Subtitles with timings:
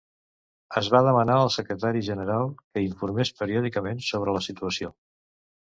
[0.81, 4.97] Es va demanar al Secretari General que informés periòdicament sobre la situació.